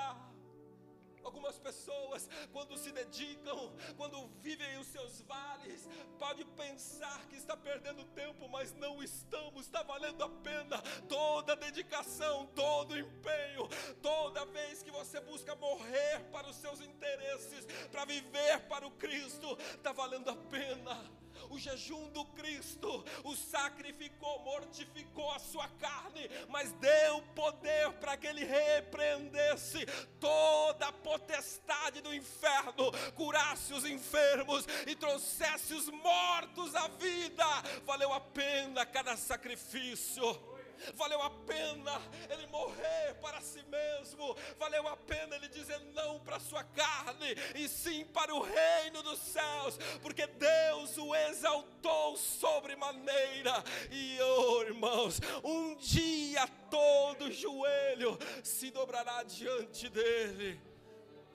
[1.25, 8.05] Algumas pessoas, quando se dedicam, quando vivem os seus vales, pode pensar que está perdendo
[8.05, 13.67] tempo, mas não estamos, está valendo a pena toda dedicação, todo empenho,
[14.03, 19.57] toda vez que você busca morrer para os seus interesses, para viver para o Cristo,
[19.75, 21.24] está valendo a pena
[21.55, 28.27] o jejum do Cristo o sacrificou, mortificou a sua carne, mas deu poder para que
[28.27, 29.85] ele repreendesse
[30.19, 37.45] toda a potestade do inferno, curasse os enfermos e trouxesse os mortos à vida.
[37.85, 40.54] Valeu a pena cada sacrifício
[40.95, 46.38] valeu a pena ele morrer para si mesmo, valeu a pena ele dizer não para
[46.38, 53.63] a sua carne, e sim para o reino dos céus, porque Deus o exaltou sobremaneira,
[53.91, 60.61] e oh irmãos, um dia todo joelho se dobrará diante dele,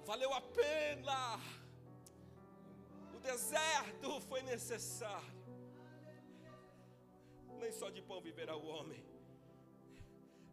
[0.05, 1.41] valeu a pena,
[3.15, 5.41] o deserto foi necessário,
[7.59, 9.05] nem só de pão viverá o homem,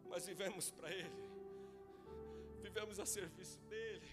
[0.08, 1.10] mas vivemos para Ele,
[2.60, 4.08] vivemos a serviço dEle,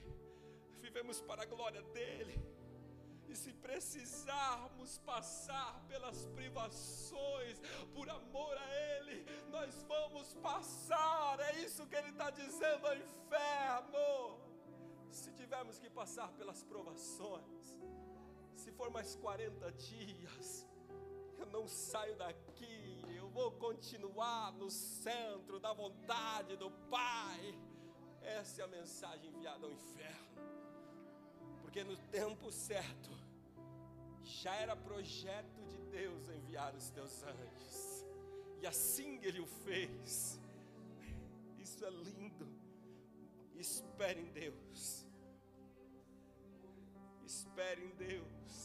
[0.82, 2.40] vivemos para a glória dEle.
[3.28, 7.60] E se precisarmos passar pelas privações
[7.94, 11.40] por amor a Ele, nós vamos passar.
[11.40, 14.40] É isso que Ele está dizendo ao inferno.
[15.10, 17.80] Se tivermos que passar pelas provações,
[18.56, 20.68] se for mais 40 dias,
[21.40, 22.75] eu não saio daqui,
[23.36, 27.44] vou continuar no centro da vontade do Pai.
[28.22, 30.42] Essa é a mensagem enviada ao inferno,
[31.62, 33.12] porque no tempo certo,
[34.24, 38.06] já era projeto de Deus enviar os teus anjos,
[38.62, 40.40] e assim Ele o fez.
[41.60, 42.48] Isso é lindo.
[43.58, 45.06] Espere em Deus.
[47.26, 48.65] Espere em Deus.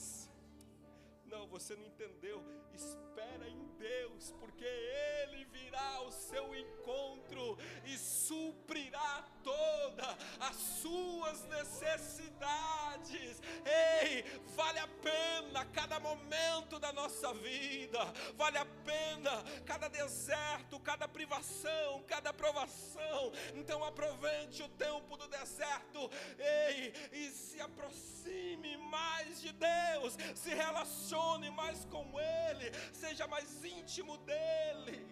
[1.50, 2.42] Você não entendeu.
[2.72, 13.40] Espera em Deus, porque Ele virá ao seu encontro e suprirá todas as suas necessidades.
[13.64, 14.22] Ei,
[14.54, 17.98] vale a pena cada momento da nossa vida,
[18.36, 23.32] vale a pena cada deserto, cada privação, cada provação.
[23.54, 31.39] Então aproveite o tempo do deserto, ei, e se aproxime mais de Deus, se relacione
[31.40, 35.06] relacione mais com Ele, seja mais íntimo dEle.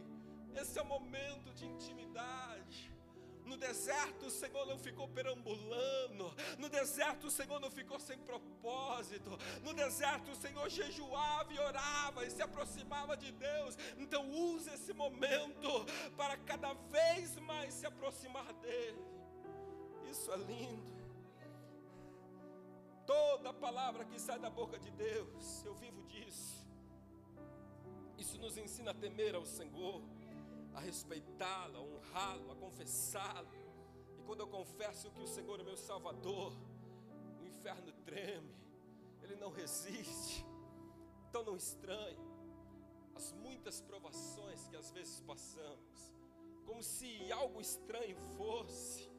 [0.55, 2.93] Esse é o momento de intimidade.
[3.45, 6.35] No deserto o Senhor não ficou perambulando.
[6.59, 9.31] No deserto o Senhor não ficou sem propósito.
[9.63, 13.77] No deserto o Senhor jejuava e orava e se aproximava de Deus.
[13.97, 15.87] Então use esse momento
[16.17, 19.03] para cada vez mais se aproximar dele.
[20.11, 20.99] Isso é lindo.
[23.07, 25.98] Toda palavra que sai da boca de Deus, eu vivo.
[28.19, 30.03] Isso nos ensina a temer ao Senhor
[30.75, 33.49] a respeitá-lo, a honrá-lo, a confessá-lo.
[34.19, 36.53] E quando eu confesso que o Senhor é meu Salvador,
[37.41, 38.55] o inferno treme,
[39.23, 40.45] ele não resiste.
[41.29, 42.19] Então não estranhe
[43.15, 46.13] as muitas provações que às vezes passamos,
[46.65, 49.11] como se algo estranho fosse,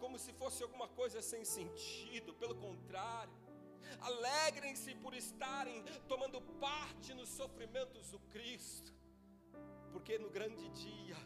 [0.00, 3.32] como se fosse alguma coisa sem sentido, pelo contrário,
[4.00, 8.92] alegrem-se por estarem tomando parte nos sofrimentos do Cristo
[9.92, 11.16] porque no grande dia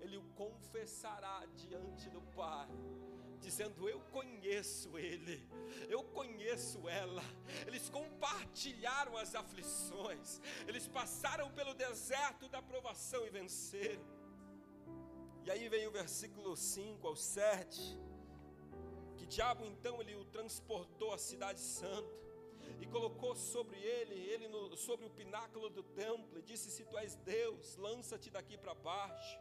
[0.00, 2.68] ele o confessará diante do Pai
[3.40, 5.48] dizendo: Eu conheço ele,
[5.88, 7.22] eu conheço ela.
[7.66, 14.04] Eles compartilharam as aflições, eles passaram pelo deserto da provação e venceram.
[15.42, 17.98] E aí vem o versículo 5 ao 7.
[19.24, 22.14] Que diabo então ele o transportou à cidade santa
[22.78, 26.98] e colocou sobre ele, ele no, sobre o pináculo do templo, e disse: Se tu
[26.98, 29.38] és Deus, lança-te daqui para baixo.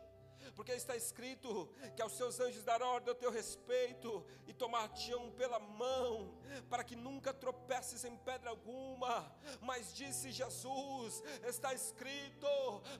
[0.55, 5.59] Porque está escrito que aos seus anjos dará ordem ao teu respeito e tomar-te-ão pela
[5.59, 6.33] mão,
[6.69, 9.35] para que nunca tropeces em pedra alguma.
[9.59, 12.47] Mas disse Jesus: está escrito: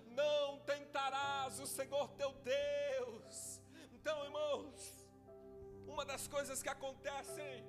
[0.08, 3.62] não tentarás o Senhor teu Deus.
[3.94, 5.03] Então, irmãos,
[5.94, 7.64] uma das coisas que acontecem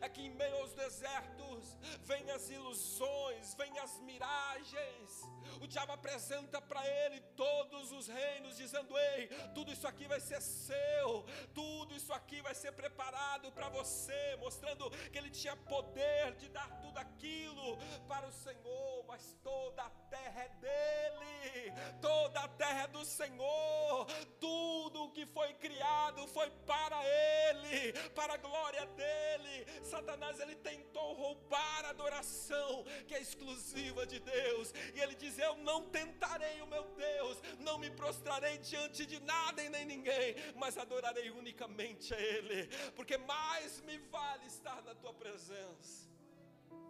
[0.00, 5.22] é que em meio aos desertos vem as ilusões, vem as miragens.
[5.60, 10.40] O diabo apresenta para ele todos os reinos, dizendo: Ei, tudo isso aqui vai ser
[10.40, 16.48] seu, tudo isso aqui vai ser preparado para você, mostrando que ele tinha poder de
[16.48, 22.82] dar tudo aquilo para o Senhor, mas toda a terra é dele, toda a terra
[22.82, 24.06] é do Senhor,
[24.40, 31.14] tudo o que foi criado foi para ele, para a glória dele Satanás ele tentou
[31.14, 34.72] roubar a adoração que é exclusiva de Deus.
[34.94, 39.62] E ele diz: Eu não tentarei o meu Deus, não me prostrarei diante de nada
[39.62, 45.12] e nem ninguém, mas adorarei unicamente a Ele, porque mais me vale estar na tua
[45.12, 46.08] presença.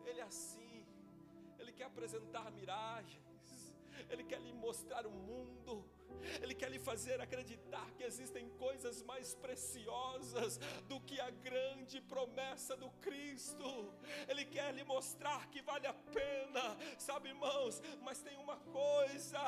[0.05, 0.87] Ele é assim,
[1.59, 3.77] ele quer apresentar miragens,
[4.09, 5.85] ele quer lhe mostrar o mundo
[6.42, 12.76] ele quer lhe fazer acreditar que existem coisas mais preciosas do que a grande promessa
[12.76, 13.94] do Cristo.
[14.29, 17.83] Ele quer lhe mostrar que vale a pena, sabe, irmãos?
[18.02, 19.40] Mas tem uma coisa: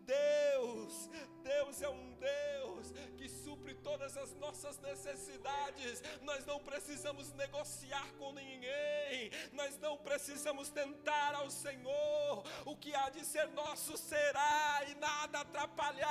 [0.00, 1.08] Deus,
[1.42, 6.02] Deus é um Deus que supre todas as nossas necessidades.
[6.22, 12.44] Nós não precisamos negociar com ninguém, nós não precisamos tentar ao Senhor.
[12.64, 16.01] O que há de ser nosso será e nada atrapalha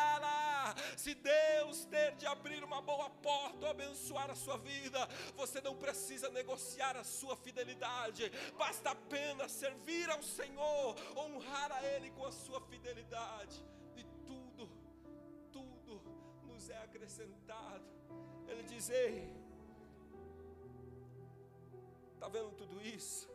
[1.01, 4.99] Se Deus ter de abrir uma boa porta ou abençoar a sua vida,
[5.36, 12.12] você não precisa negociar a sua fidelidade, basta apenas servir ao Senhor, honrar a Ele
[12.12, 14.69] com a sua fidelidade, e tudo,
[15.51, 16.01] tudo
[16.43, 17.86] nos é acrescentado.
[18.47, 19.34] Ele diz: Ei,
[22.13, 23.27] está vendo tudo isso?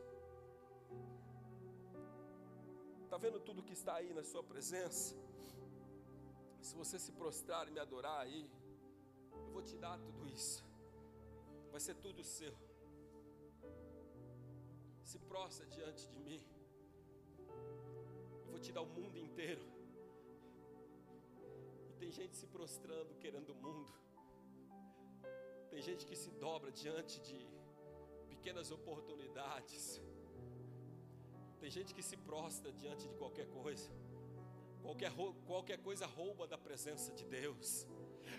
[3.03, 5.17] Está vendo tudo que está aí na sua presença?
[6.67, 8.41] Se você se prostrar e me adorar aí,
[9.45, 10.65] eu vou te dar tudo isso.
[11.73, 12.55] Vai ser tudo seu.
[15.11, 16.43] Se prostra diante de mim.
[18.45, 19.65] Eu vou te dar o mundo inteiro.
[21.91, 23.93] E tem gente se prostrando querendo o mundo.
[25.71, 27.39] Tem gente que se dobra diante de
[28.33, 29.85] pequenas oportunidades.
[31.61, 33.89] Tem gente que se prostra diante de qualquer coisa.
[34.87, 35.13] Qualquer,
[35.47, 37.85] qualquer coisa rouba da presença de Deus.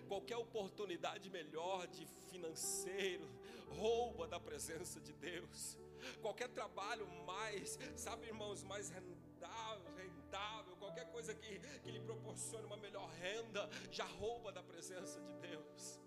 [0.07, 3.27] Qualquer oportunidade melhor de financeiro
[3.67, 5.77] rouba da presença de Deus.
[6.21, 12.77] Qualquer trabalho mais, sabe, irmãos, mais rentável, rentável qualquer coisa que, que lhe proporcione uma
[12.77, 15.99] melhor renda, já rouba da presença de Deus.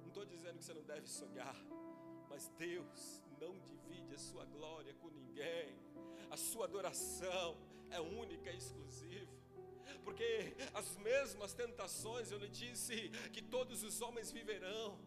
[0.00, 1.56] Não estou dizendo que você não deve sonhar,
[2.30, 5.76] mas Deus não divide a sua glória com ninguém.
[6.30, 7.58] A sua adoração
[7.90, 9.41] é única e exclusiva
[10.04, 14.98] porque as mesmas tentações eu lhe disse que todos os homens viverão.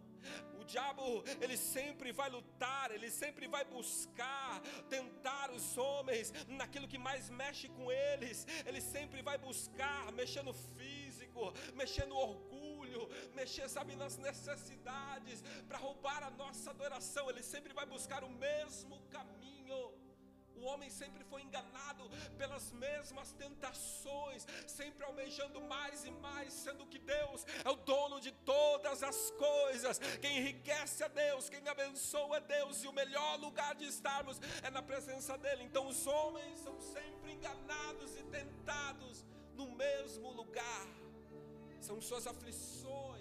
[0.59, 6.97] O diabo, ele sempre vai lutar, ele sempre vai buscar tentar os homens naquilo que
[6.97, 8.47] mais mexe com eles.
[8.65, 12.55] Ele sempre vai buscar mexer no físico, mexer no orgulho
[13.33, 17.29] mexer, sabe, nas necessidades, para roubar a nossa adoração.
[17.29, 19.34] Ele sempre vai buscar o mesmo caminho.
[20.65, 27.45] Homem sempre foi enganado pelas mesmas tentações, sempre almejando mais e mais, sendo que Deus
[27.63, 29.99] é o dono de todas as coisas.
[30.21, 34.69] Quem enriquece é Deus, quem abençoa é Deus, e o melhor lugar de estarmos é
[34.69, 35.63] na presença dEle.
[35.63, 40.87] Então os homens são sempre enganados e tentados no mesmo lugar.
[41.79, 43.14] São suas aflições,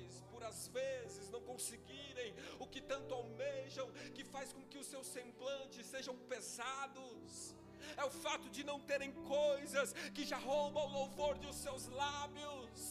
[0.44, 5.86] às vezes não conseguirem o que tanto almejam, que faz com que os seus semblantes
[5.86, 7.54] sejam pesados.
[7.96, 12.82] É o fato de não terem coisas que já roubam o louvor dos seus lábios.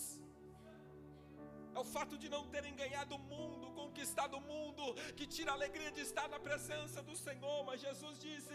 [1.76, 5.56] É o fato de não terem ganhado o mundo, conquistado o mundo, que tira a
[5.56, 7.64] alegria de estar na presença do Senhor.
[7.66, 8.54] Mas Jesus disse: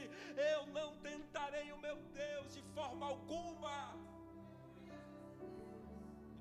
[0.52, 3.76] Eu não tentarei o meu Deus de forma alguma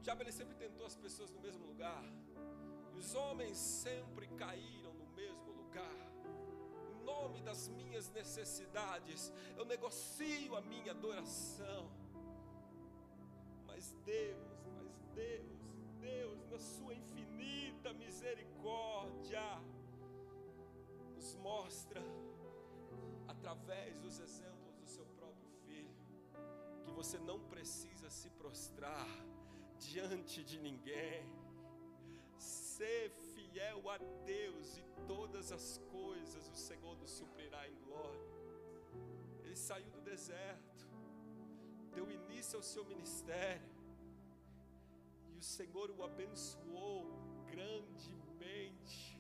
[0.08, 2.02] diabo ele sempre tentou as pessoas no mesmo lugar.
[2.98, 6.12] Os homens sempre caíram no mesmo lugar.
[6.92, 11.90] Em nome das minhas necessidades, eu negocio a minha adoração.
[13.68, 15.60] Mas Deus, mas Deus,
[16.00, 19.46] Deus, na sua infinita misericórdia,
[21.16, 22.02] nos mostra
[23.28, 25.96] através dos exemplos do seu próprio filho
[26.84, 29.08] que você não precisa se prostrar
[29.78, 31.47] diante de ninguém.
[32.78, 38.28] Ser fiel a Deus e todas as coisas o Senhor nos suprirá em glória.
[39.44, 40.86] Ele saiu do deserto,
[41.96, 43.72] deu início ao seu ministério,
[45.34, 47.02] e o Senhor o abençoou
[47.48, 49.20] grandemente.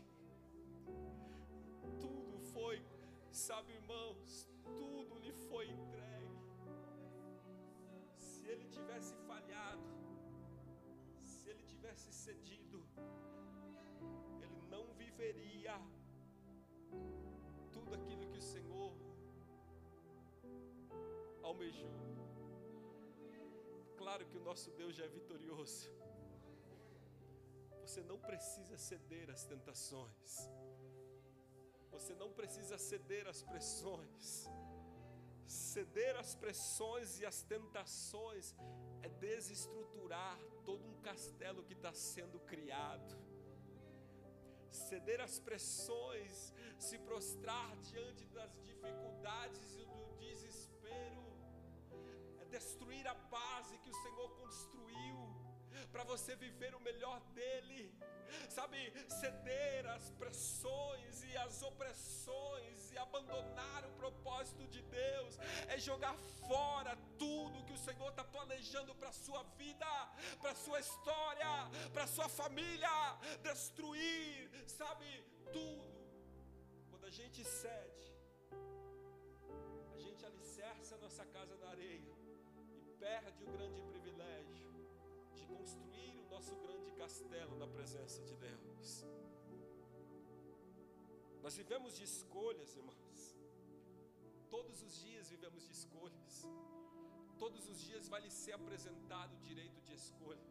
[1.99, 2.78] Tudo foi,
[3.32, 6.38] sabe, irmãos, tudo lhe foi entregue.
[8.14, 9.89] Se ele tivesse falhado,
[11.18, 12.66] se ele tivesse cedido,
[21.58, 21.91] almejou.
[23.97, 25.89] Claro que o nosso Deus já é vitorioso.
[27.82, 30.49] Você não precisa ceder às tentações.
[31.89, 34.47] Você não precisa ceder às pressões.
[35.47, 38.53] Ceder às pressões e às tentações
[39.01, 43.18] é desestruturar todo um castelo que está sendo criado.
[44.70, 49.86] Ceder às pressões, se prostrar diante das dificuldades e
[52.48, 55.38] destruir a base que o Senhor construiu
[55.91, 57.93] para você viver o melhor dele.
[58.50, 58.80] Sabe,
[59.20, 65.38] ceder às pressões e às opressões e abandonar o propósito de Deus,
[65.68, 66.16] é jogar
[66.48, 69.91] fora tudo que o Senhor está planejando para a sua vida,
[70.41, 71.48] para a sua história,
[71.93, 72.89] para a sua família,
[73.43, 75.08] destruir, sabe,
[75.54, 75.88] tudo.
[76.89, 78.14] Quando a gente cede,
[79.95, 82.07] a gente alicerça a nossa casa na areia
[83.06, 84.70] perde o grande privilégio
[85.36, 89.06] de construir o nosso grande castelo na presença de Deus.
[91.43, 93.22] Nós vivemos de escolhas, irmãos.
[94.56, 96.36] Todos os dias vivemos de escolhas.
[97.43, 100.48] Todos os dias vai lhe ser apresentado o direito de escolha.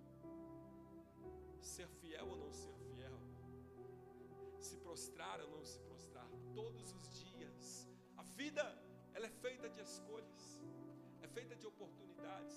[1.74, 3.18] Ser fiel ou não ser fiel.
[4.68, 6.28] Se prostrar ou não se prostrar.
[6.54, 7.88] Todos os dias.
[8.16, 8.64] A vida,
[9.14, 10.45] ela é feita de escolhas.
[11.36, 12.54] Feita de oportunidades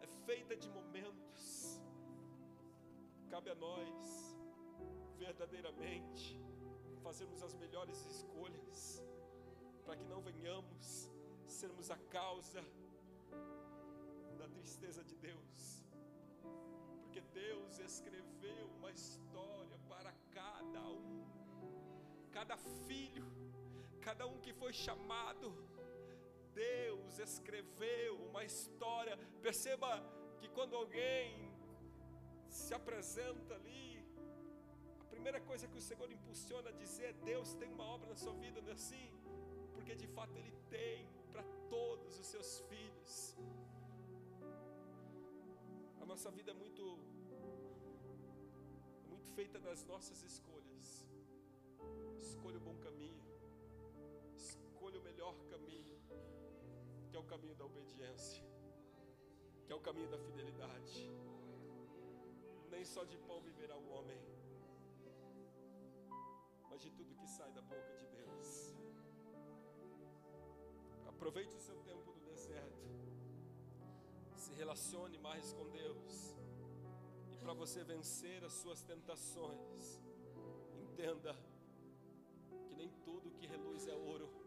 [0.00, 1.42] é feita de momentos.
[3.28, 4.36] Cabe a nós,
[5.18, 6.40] verdadeiramente,
[7.02, 9.02] fazermos as melhores escolhas,
[9.84, 11.10] para que não venhamos
[11.48, 12.62] sermos a causa
[14.38, 15.84] da tristeza de Deus.
[17.00, 21.26] Porque Deus escreveu uma história para cada um,
[22.30, 22.56] cada
[22.86, 23.26] filho,
[24.00, 25.52] cada um que foi chamado
[26.54, 29.16] Deus escreveu uma história.
[29.40, 29.90] Perceba
[30.38, 31.50] que quando alguém
[32.48, 34.04] se apresenta ali,
[35.00, 38.16] a primeira coisa que o Senhor impulsiona a dizer é: Deus tem uma obra na
[38.16, 39.08] sua vida, não é assim?
[39.74, 43.36] Porque de fato Ele tem para todos os seus filhos.
[46.00, 46.98] A nossa vida é muito,
[49.04, 51.06] é muito feita das nossas escolhas.
[52.20, 53.24] Escolha o bom caminho,
[54.36, 55.92] escolha o melhor caminho
[57.12, 58.42] que é o caminho da obediência,
[59.66, 61.10] que é o caminho da fidelidade.
[62.70, 64.18] Nem só de pão viverá o homem,
[66.70, 68.74] mas de tudo que sai da boca de Deus.
[71.06, 72.88] Aproveite o seu tempo no deserto,
[74.34, 76.34] se relacione mais com Deus
[77.30, 80.00] e para você vencer as suas tentações,
[80.80, 81.36] entenda
[82.66, 84.41] que nem tudo que reluz é ouro,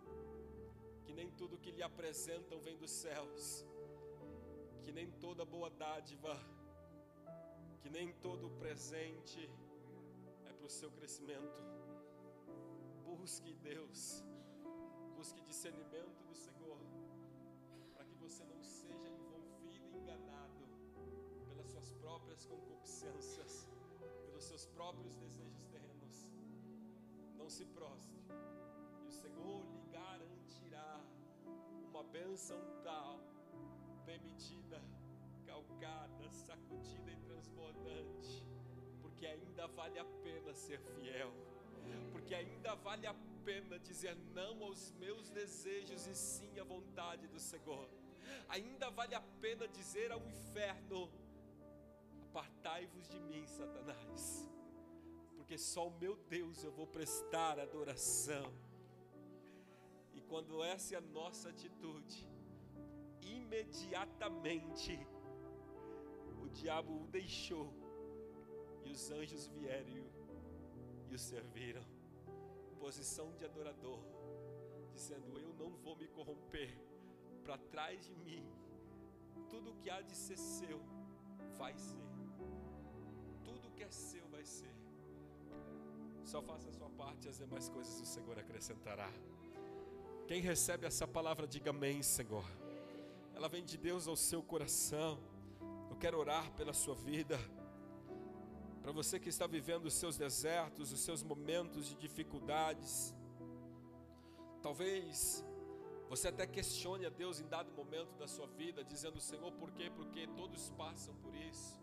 [1.16, 3.66] nem tudo que lhe apresentam vem dos céus,
[4.84, 6.36] que nem toda boa dádiva,
[7.80, 9.50] que nem todo presente
[10.46, 11.60] é para o seu crescimento.
[13.06, 14.24] Busque Deus,
[15.16, 16.80] busque discernimento do Senhor,
[17.94, 20.68] para que você não seja envolvido e enganado
[21.48, 23.70] pelas suas próprias concupiscências,
[24.26, 26.28] pelos seus próprios desejos terrenos.
[27.38, 28.20] Não se prostre,
[29.04, 29.75] e o Senhor
[31.96, 33.22] uma bênção tal,
[34.06, 34.82] bem medida,
[35.46, 38.46] calcada, sacudida e transbordante,
[39.02, 41.32] porque ainda vale a pena ser fiel
[42.12, 43.16] porque ainda vale a
[43.46, 47.88] pena dizer não aos meus desejos e sim à vontade do Senhor.
[48.50, 51.10] Ainda vale a pena dizer ao inferno:
[52.24, 54.50] apartai-vos de mim, Satanás,
[55.36, 58.52] porque só o meu Deus eu vou prestar adoração.
[60.30, 62.28] Quando essa é a nossa atitude,
[63.22, 65.00] imediatamente
[66.42, 67.74] o diabo o deixou
[68.84, 70.06] e os anjos vieram
[71.10, 71.86] e o serviram.
[72.80, 74.00] Posição de adorador,
[74.94, 76.78] dizendo: Eu não vou me corromper.
[77.44, 78.44] Para trás de mim,
[79.50, 80.80] tudo que há de ser seu
[81.58, 82.06] vai ser.
[83.44, 84.74] Tudo que é seu vai ser.
[86.24, 89.12] Só faça a sua parte e as demais coisas o Senhor acrescentará.
[90.28, 92.44] Quem recebe essa palavra, diga amém, Senhor.
[93.36, 95.20] Ela vem de Deus ao seu coração.
[95.88, 97.38] Eu quero orar pela sua vida.
[98.82, 103.14] Para você que está vivendo os seus desertos, os seus momentos de dificuldades.
[104.64, 105.46] Talvez
[106.10, 109.92] você até questione a Deus em dado momento da sua vida, dizendo: Senhor, por quê?
[109.96, 111.80] Porque todos passam por isso.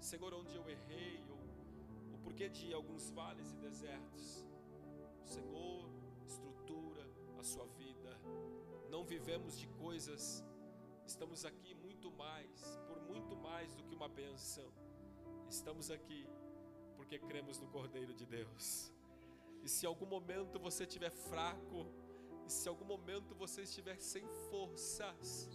[0.00, 4.46] Senhor, onde eu errei, ou o porquê de alguns vales e desertos.
[5.24, 5.74] Senhor
[6.26, 6.53] estrutura
[7.44, 8.18] sua vida.
[8.88, 10.44] Não vivemos de coisas,
[11.06, 14.72] estamos aqui muito mais, por muito mais do que uma benção.
[15.48, 16.26] Estamos aqui
[16.96, 18.92] porque cremos no Cordeiro de Deus.
[19.62, 21.86] E se em algum momento você estiver fraco,
[22.46, 25.50] e se em algum momento você estiver sem forças,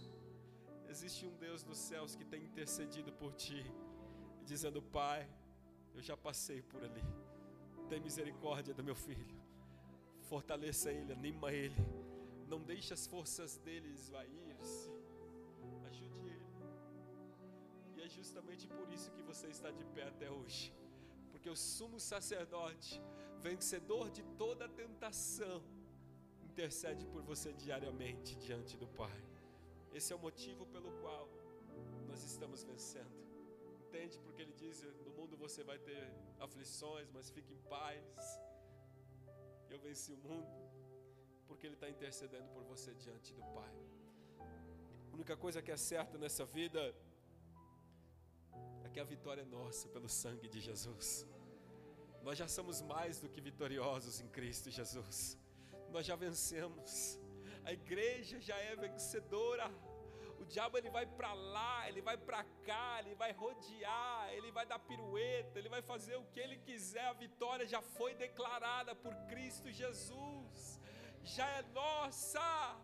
[0.88, 3.64] existe um Deus nos céus que tem intercedido por ti,
[4.44, 5.28] dizendo: Pai,
[5.94, 7.04] eu já passei por ali,
[7.88, 9.39] tem misericórdia do meu filho,
[10.30, 11.82] fortaleça ele, anima ele,
[12.46, 14.90] não deixe as forças dele esvair-se,
[15.88, 16.48] ajude ele.
[17.96, 20.72] E é justamente por isso que você está de pé até hoje,
[21.32, 23.02] porque o sumo sacerdote,
[23.40, 25.60] vencedor de toda tentação,
[26.48, 29.20] intercede por você diariamente diante do Pai.
[29.92, 31.28] Esse é o motivo pelo qual
[32.08, 33.18] nós estamos vencendo.
[33.84, 34.16] Entende?
[34.20, 36.04] Porque ele diz: No mundo você vai ter
[36.38, 38.40] aflições, mas fique em paz.
[39.70, 40.52] Eu venci o mundo,
[41.46, 43.74] porque ele está intercedendo por você diante do Pai.
[45.10, 46.82] A única coisa que é certa nessa vida
[48.84, 51.26] é que a vitória é nossa pelo sangue de Jesus.
[52.22, 55.40] Nós já somos mais do que vitoriosos em Cristo Jesus
[55.90, 57.18] nós já vencemos.
[57.64, 59.70] A igreja já é vencedora.
[60.54, 64.80] Diabo ele vai para lá, ele vai para cá, ele vai rodear, ele vai dar
[64.80, 67.06] pirueta, ele vai fazer o que ele quiser.
[67.06, 70.80] A vitória já foi declarada por Cristo Jesus.
[71.22, 72.76] Já é nossa.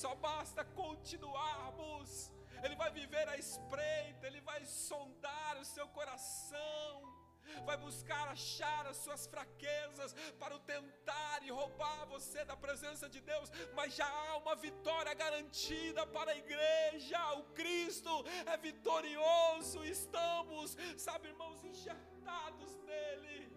[0.00, 2.32] Só basta continuarmos.
[2.62, 7.19] Ele vai viver a espreita, ele vai sondar o seu coração
[7.64, 13.20] vai buscar achar as suas fraquezas para o tentar e roubar você da presença de
[13.20, 17.32] Deus, mas já há uma vitória garantida para a igreja.
[17.34, 18.10] O Cristo
[18.46, 23.52] é vitorioso, estamos, sabe, irmãos, enxertados nele,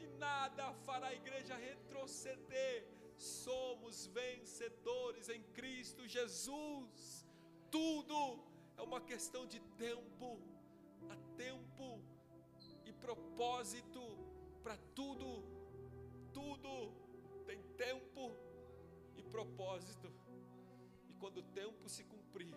[0.00, 2.86] e nada fará a igreja retroceder.
[3.16, 7.26] Somos vencedores em Cristo Jesus.
[7.70, 8.44] Tudo
[8.76, 10.40] é uma questão de tempo.
[11.36, 11.67] Tempo
[13.00, 14.00] propósito
[14.62, 15.44] para tudo.
[16.32, 16.92] Tudo
[17.46, 18.32] tem tempo
[19.16, 20.12] e propósito.
[21.08, 22.54] E quando o tempo se cumprir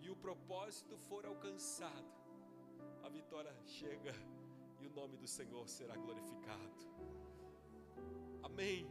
[0.00, 2.10] e o propósito for alcançado,
[3.02, 4.14] a vitória chega
[4.80, 6.80] e o nome do Senhor será glorificado.
[8.42, 8.86] Amém.